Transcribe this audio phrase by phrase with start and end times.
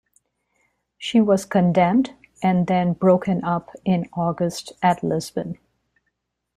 [0.97, 5.59] She was condemned and then broken up in August at Lisbon.